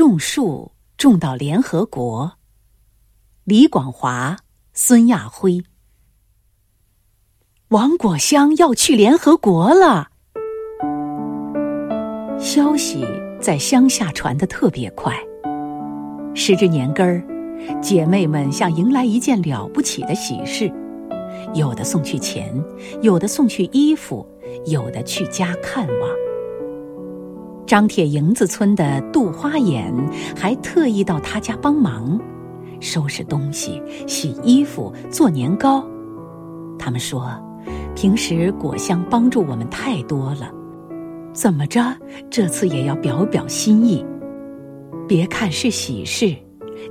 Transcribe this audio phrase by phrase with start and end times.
[0.00, 2.38] 种树种到联合国。
[3.44, 4.38] 李广华、
[4.72, 5.62] 孙亚辉，
[7.68, 10.08] 王果香要去联合国了。
[12.38, 13.06] 消息
[13.42, 15.14] 在乡下传得特别快。
[16.34, 17.22] 时至年根儿，
[17.82, 20.72] 姐妹们像迎来一件了不起的喜事，
[21.52, 22.50] 有的送去钱，
[23.02, 24.26] 有的送去衣服，
[24.64, 26.29] 有的去家看望。
[27.70, 29.94] 张铁营子村的杜花眼
[30.36, 32.20] 还特意到他家帮忙，
[32.80, 35.86] 收拾东西、洗衣服、做年糕。
[36.80, 37.30] 他们说，
[37.94, 40.50] 平时果香帮助我们太多了，
[41.32, 41.96] 怎么着，
[42.28, 44.04] 这次也要表表心意。
[45.06, 46.34] 别看是喜事，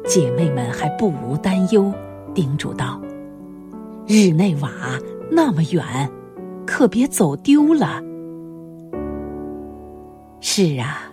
[0.06, 1.92] 姐妹们还不无担忧，
[2.34, 3.02] 叮嘱道
[4.08, 4.72] ：“日内瓦
[5.30, 6.10] 那么远，
[6.66, 8.02] 可别走丢了。”
[10.42, 11.12] 是啊，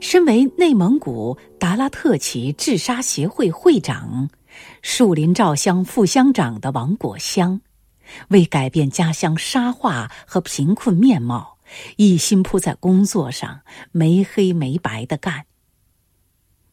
[0.00, 4.28] 身为内蒙古达拉特旗治沙协会会长、
[4.82, 7.60] 树林照乡副乡长的王果香，
[8.28, 11.58] 为改变家乡沙化和贫困面貌，
[11.96, 13.60] 一心扑在工作上，
[13.92, 15.46] 没黑没白的干。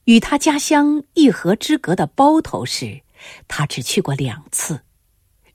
[0.05, 3.01] 与他家乡一河之隔的包头市，
[3.47, 4.81] 他只去过两次，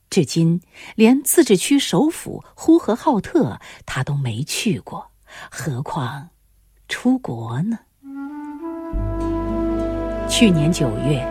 [0.09, 0.61] 至今
[0.95, 5.08] 连自治区首府呼和浩特他都没去过。
[5.51, 6.27] 何况
[6.87, 7.77] 出国呢？
[10.27, 11.25] 去年九月，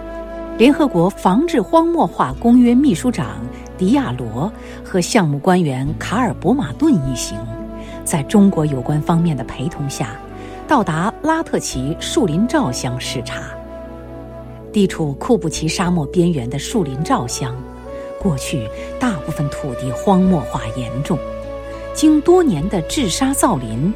[0.56, 3.40] 联合国防治荒漠化公约秘书长
[3.76, 4.52] 迪亚罗
[4.84, 7.38] 和项目官员卡尔伯马顿一行，
[8.04, 10.16] 在中国有关方面的陪同下，
[10.66, 13.42] 到达拉特旗树林照乡视察。
[14.72, 17.54] 地处库布齐沙漠边缘的树林照乡，
[18.20, 18.68] 过去
[19.00, 21.18] 大部分土地荒漠化严重。
[21.98, 23.92] 经多年的治沙造林，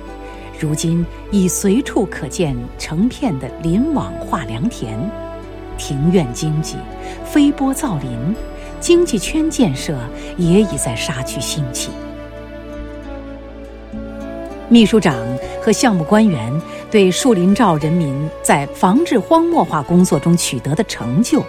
[0.58, 4.98] 如今已随处可见成片的林网化良田，
[5.78, 6.74] 庭院经济、
[7.24, 8.34] 飞波造林、
[8.80, 9.96] 经济圈建设
[10.36, 11.90] 也已在沙区兴起。
[14.68, 15.16] 秘书长
[15.62, 16.52] 和项目官员
[16.90, 18.12] 对树林照人民
[18.42, 21.40] 在防治荒漠化工作中取得的成就，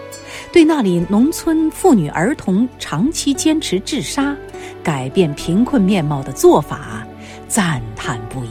[0.52, 4.38] 对那里农村妇女儿童长期坚持治沙。
[4.82, 7.06] 改变贫困面貌的做法，
[7.48, 8.50] 赞叹不已。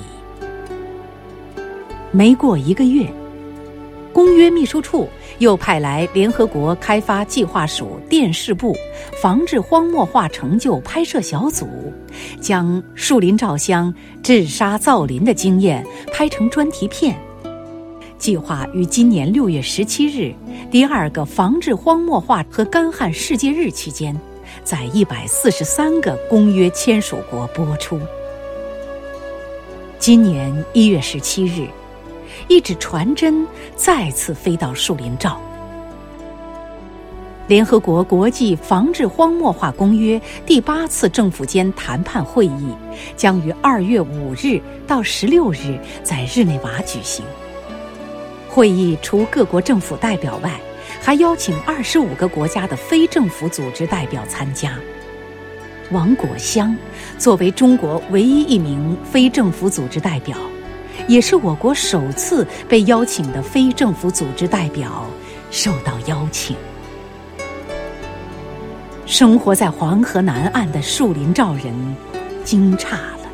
[2.11, 3.11] 没过一个月，
[4.13, 8.77] 公约秘书处又派来联合国开发计划署电视部
[9.21, 11.67] 防治荒漠化成就拍摄小组，
[12.39, 17.17] 将树林照相治沙造林的经验拍成专题片。
[18.19, 20.33] 计划于今年六月十七日
[20.71, 24.15] 第二个防治荒漠化和干旱世界日期间。
[24.65, 28.01] 在一百四十三个公约签署国播出。
[29.99, 31.69] 今年一月十七日，
[32.49, 33.47] 一纸传真
[33.77, 35.41] 再次飞到树林照。
[37.49, 42.75] 联合国国际防治荒漠化公约第八次政府间谈判会议
[43.17, 47.25] 将于二月五日到十六日在日内瓦举行。
[48.49, 50.61] 会议除各国政府代表外。
[51.01, 54.79] 还邀请二十五个国家的非政府组织代表参加。
[55.91, 56.75] 王果香
[57.19, 60.37] 作为中国唯一一名非政府组织代表，
[61.07, 65.07] 也是我国首次被邀请的非政府组织代表，
[65.51, 66.57] 受到邀请。
[69.05, 71.75] 生活在黄河南岸的树林照人
[72.45, 73.29] 惊诧了：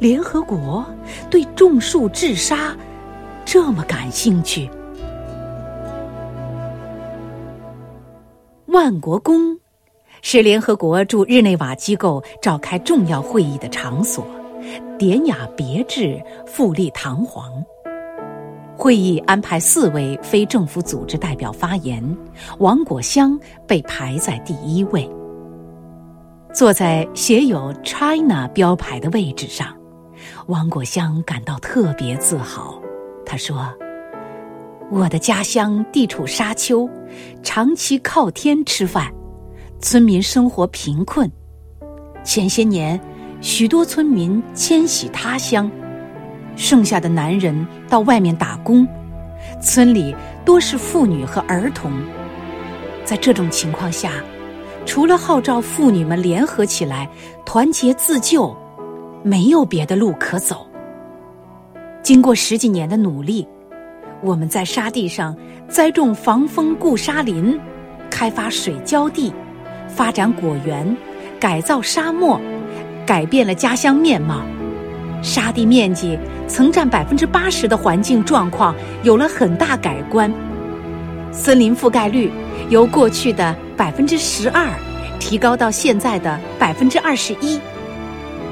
[0.00, 0.84] 联合国
[1.30, 2.76] 对种树治沙
[3.46, 4.68] 这么感兴趣？
[8.74, 9.56] 万国宫
[10.20, 14.26] 是联合国驻日内瓦机构召开重要会议的场所，
[14.98, 17.64] 典雅别致，富丽堂皇。
[18.76, 22.02] 会议安排四位非政府组织代表发言，
[22.58, 25.08] 王果香被排在第一位，
[26.52, 29.68] 坐在写有 “China” 标牌的位置上。
[30.48, 32.82] 王果香感到特别自豪，
[33.24, 33.72] 他说。
[34.90, 36.88] 我的家乡地处沙丘，
[37.42, 39.10] 长期靠天吃饭，
[39.80, 41.30] 村民生活贫困。
[42.22, 43.00] 前些年，
[43.40, 45.70] 许多村民迁徙他乡，
[46.54, 48.86] 剩下的男人到外面打工，
[49.60, 50.14] 村里
[50.44, 51.90] 多是妇女和儿童。
[53.04, 54.12] 在这种情况下，
[54.86, 57.08] 除了号召妇女们联合起来，
[57.44, 58.54] 团结自救，
[59.22, 60.66] 没有别的路可走。
[62.02, 63.48] 经过十几年的努力。
[64.24, 65.36] 我们在沙地上
[65.68, 67.60] 栽种防风固沙林，
[68.08, 69.30] 开发水浇地，
[69.86, 70.96] 发展果园，
[71.38, 72.40] 改造沙漠，
[73.04, 74.40] 改变了家乡面貌。
[75.20, 76.18] 沙地面积
[76.48, 80.32] 曾占百分之八十的环境状况有了很大改观，
[81.30, 82.30] 森林覆盖率
[82.70, 84.66] 由过去的百分之十二
[85.20, 87.60] 提高到现在的百分之二十一，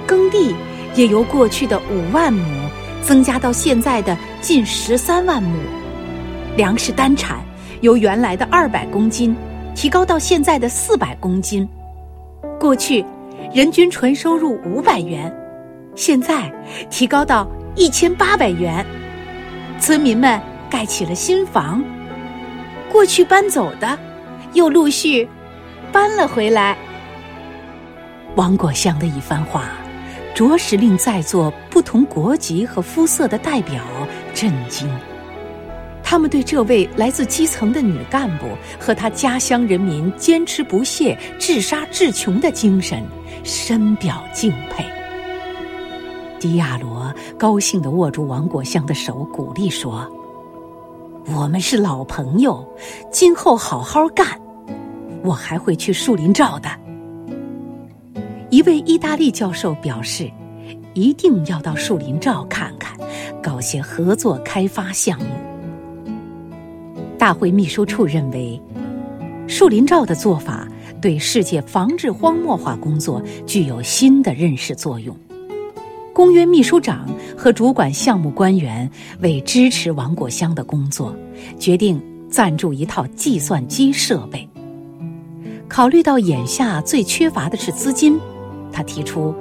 [0.06, 0.54] 耕地
[0.94, 2.61] 也由过去的五万亩
[3.02, 5.58] 增加到现在的近十三万亩，
[6.56, 7.44] 粮食单产
[7.80, 9.36] 由原来的二百公斤
[9.74, 11.68] 提高到现在的四百公斤，
[12.58, 13.04] 过去
[13.52, 15.34] 人均纯收入五百元。
[15.94, 16.50] 现在
[16.88, 18.86] 提高到一千八百元，
[19.78, 20.40] 村民们
[20.70, 21.84] 盖起了新房，
[22.90, 23.98] 过去搬走的
[24.54, 25.28] 又陆续
[25.90, 26.76] 搬了回来。
[28.36, 29.64] 王果香的一番话，
[30.34, 33.82] 着实令在座不同国籍和肤色的代表
[34.34, 34.88] 震惊。
[36.02, 38.46] 他们对这位来自基层的女干部
[38.78, 43.02] 和她家乡人民坚持不懈、治沙治穷的精神
[43.44, 44.84] 深表敬佩。
[46.38, 50.06] 迪亚罗高兴地握住王果香的手，鼓励说
[51.34, 52.66] ：“我们是老朋友，
[53.10, 54.26] 今后好好干。
[55.22, 56.68] 我还会去树林照的。”
[58.52, 60.30] 一位意大利教授表示
[60.92, 62.94] ：“一定要到树林照看看，
[63.42, 65.24] 搞些合作开发项目。”
[67.16, 68.60] 大会秘书处认为，
[69.48, 70.68] 树林照的做法
[71.00, 75.16] 对世界防治荒漠化工作具有新的认识作用。
[76.12, 78.88] 公约秘书长和主管项目官员
[79.20, 81.16] 为支持王果香的工作，
[81.58, 81.98] 决定
[82.28, 84.46] 赞助一套计算机设备。
[85.70, 88.20] 考虑到眼下最缺乏的是资金，
[88.72, 89.34] 他提出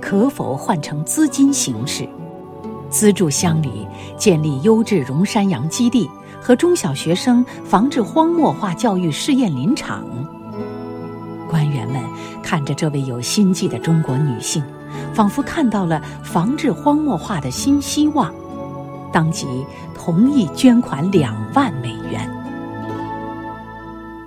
[0.00, 2.08] 可否换成资金形式，
[2.88, 3.86] 资助乡里
[4.16, 6.08] 建立优质绒山羊基地
[6.40, 10.04] 和中小学生防治荒漠化教育试验林场。
[11.48, 12.02] 官员们
[12.42, 14.62] 看着这位有心计的中国女性。
[15.12, 18.32] 仿佛看到了防治荒漠化的新希望，
[19.12, 19.46] 当即
[19.94, 22.28] 同意捐款两万美元。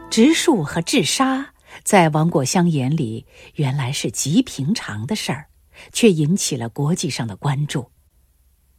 [0.10, 1.46] 植树和治沙
[1.84, 3.26] 在王果香眼里
[3.56, 5.48] 原来是极平常的事儿，
[5.92, 7.90] 却引起了国际上的关注。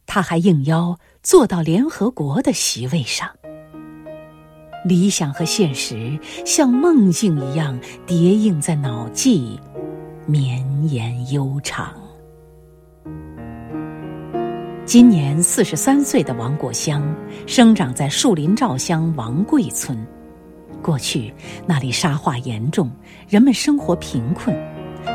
[0.05, 3.29] 他还应邀坐到联合国的席位上。
[4.85, 9.59] 理想和现实像梦境一样叠映在脑际。
[10.25, 11.93] 绵延悠长。
[14.85, 17.03] 今年四十三岁的王果香，
[17.45, 19.97] 生长在树林照乡王贵村。
[20.83, 21.33] 过去
[21.65, 22.91] 那里沙化严重，
[23.27, 24.55] 人们生活贫困。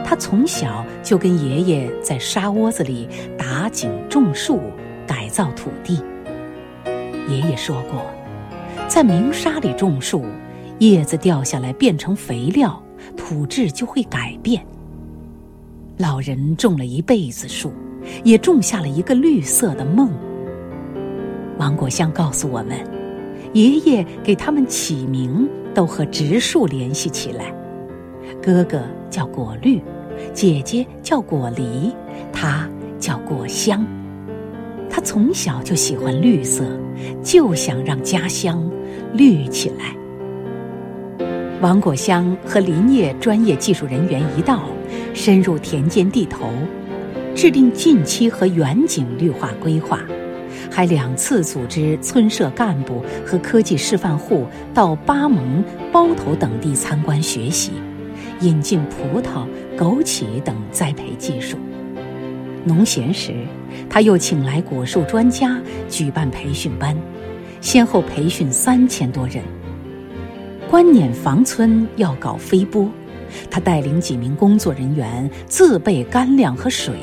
[0.04, 4.60] 他从小就跟爷爷在沙窝子里打井种树，
[5.06, 6.02] 改造土地。
[7.28, 8.02] 爷爷说过，
[8.88, 10.24] 在明沙里种树，
[10.78, 12.82] 叶子掉下来变成肥料，
[13.16, 14.66] 土质就会改变。
[15.98, 17.72] 老人种了一辈子树，
[18.24, 20.10] 也种下了一个绿色的梦。
[21.58, 22.78] 王果香告诉我们，
[23.52, 27.52] 爷爷给他们起名都和植树联系起来。
[28.42, 29.80] 哥哥叫果绿，
[30.32, 31.92] 姐姐叫果梨，
[32.32, 32.68] 他
[32.98, 33.86] 叫果香。
[34.90, 36.64] 他从小就喜欢绿色，
[37.22, 38.70] 就想让家乡
[39.12, 39.96] 绿起来。
[41.60, 44.62] 王果香和林业专业技术人员一道。
[45.12, 46.48] 深入田间地头，
[47.34, 50.00] 制定近期和远景绿化规划，
[50.78, 57.72] 还两次组织村社干部和科技示范户到巴盟、包头等地参观学习，
[58.42, 59.44] 引进葡萄、
[59.76, 61.56] 枸杞等栽培技术。
[62.64, 63.34] 农闲时，
[63.90, 66.96] 他又请来果树专家举办培训班，
[67.60, 69.42] 先后培训三千多人。
[70.70, 72.88] 观碾房村要搞飞播。
[73.50, 76.94] 他带领几名工作人员自备干粮和水，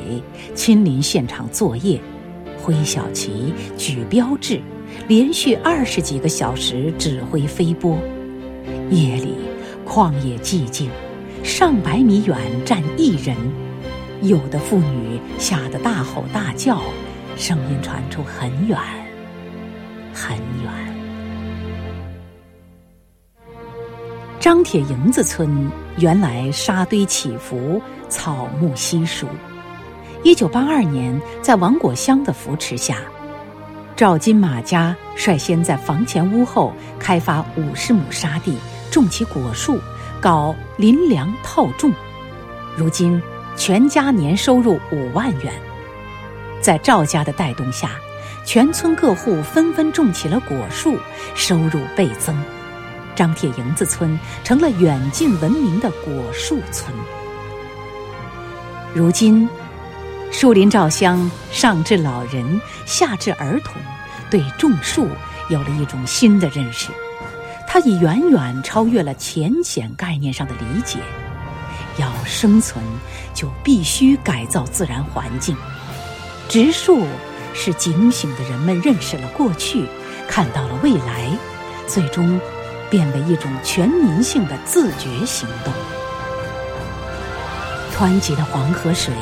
[0.54, 2.00] 亲临现场作业，
[2.66, 4.60] 挥小旗、举标志，
[5.06, 7.96] 连续二十几个小时指挥飞播。
[8.90, 9.36] 夜里
[9.86, 10.90] 旷野寂静，
[11.44, 13.36] 上百米远站一人，
[14.22, 16.82] 有的妇女吓得大吼大叫，
[17.36, 18.76] 声音传出很远，
[20.12, 20.72] 很远。
[24.40, 29.24] 张铁营子村原来沙堆起伏，草木稀疏。
[30.26, 32.96] 一九八二年，在王果香的扶持下，
[33.94, 38.58] 赵金马家率先在房前屋后开发五十亩沙地，
[38.90, 39.78] 种起果树，
[40.20, 41.92] 搞林粮套种。
[42.76, 43.22] 如今，
[43.56, 45.52] 全家年收入五万元。
[46.60, 47.90] 在赵家的带动下，
[48.44, 50.98] 全村各户纷纷种起了果树，
[51.36, 52.36] 收入倍增。
[53.14, 56.92] 张铁营子村成了远近闻名的果树村。
[58.92, 59.48] 如今，
[60.30, 63.74] 树林照相，上至老人，下至儿童，
[64.30, 65.08] 对种树
[65.48, 66.90] 有了一种新的认识。
[67.66, 70.98] 它已远远超越了浅显概念上的理解。
[71.98, 72.84] 要生存，
[73.32, 75.56] 就必须改造自然环境。
[76.48, 77.06] 植树
[77.54, 79.86] 是警醒的人们认识了过去，
[80.28, 81.30] 看到了未来，
[81.86, 82.38] 最终
[82.90, 85.72] 变为一种全民性的自觉行动。
[87.96, 89.14] 湍急的黄河水。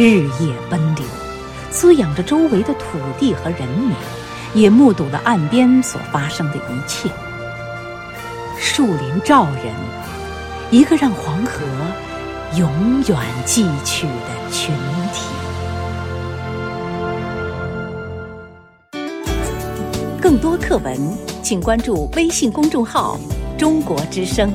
[0.00, 1.04] 日夜奔流，
[1.72, 3.90] 滋养着周围的土地和人民，
[4.54, 7.10] 也目睹了岸边所发生的一切。
[8.56, 9.74] 树林照人，
[10.70, 11.58] 一个让黄河
[12.54, 12.70] 永
[13.08, 14.72] 远记取的群
[15.12, 15.26] 体。
[20.20, 20.96] 更多课文，
[21.42, 23.18] 请关注微信公众号
[23.58, 24.48] “中国之声”。